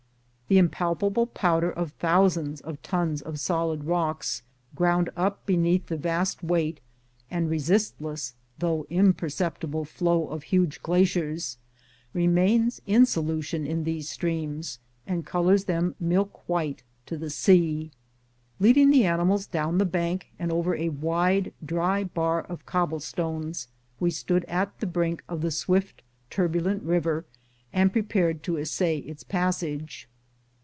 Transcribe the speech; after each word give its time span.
The 0.51 0.57
impalpable 0.57 1.27
powder 1.27 1.71
of 1.71 1.93
thousands 1.93 2.59
of 2.59 2.81
tons 2.81 3.21
of 3.21 3.39
solid 3.39 3.85
rocks 3.85 4.43
ground 4.75 5.09
up 5.15 5.45
beneath 5.45 5.85
the 5.85 5.95
vast 5.95 6.43
weight 6.43 6.81
and 7.29 7.49
resistless 7.49 8.33
though 8.59 8.85
imperceptible 8.89 9.85
flow 9.85 10.27
of 10.27 10.43
huge 10.43 10.83
glaciers, 10.83 11.57
remains 12.13 12.81
in 12.85 13.05
solution 13.05 13.65
in 13.65 13.85
these 13.85 14.09
streams, 14.09 14.79
and 15.07 15.25
colors 15.25 15.63
them 15.63 15.95
milk 16.01 16.43
white 16.49 16.83
to 17.05 17.17
the 17.17 17.29
sea. 17.29 17.89
Leading 18.59 18.89
the 18.89 19.05
animals 19.05 19.47
down 19.47 19.77
the 19.77 19.85
bank 19.85 20.33
and 20.37 20.51
over 20.51 20.75
a 20.75 20.89
wide, 20.89 21.53
dry 21.65 22.03
bar 22.03 22.41
of 22.41 22.65
cobblestones, 22.65 23.69
we 24.01 24.11
stood 24.11 24.43
at 24.49 24.77
the 24.81 24.85
brink 24.85 25.23
of 25.29 25.39
the 25.39 25.49
swift, 25.51 26.01
turbulent 26.29 26.83
river, 26.83 27.23
and 27.71 27.93
prepared 27.93 28.43
to 28.43 28.57
essay 28.57 28.97
its 28.97 29.23
pas 29.23 29.55
sage. 29.59 30.09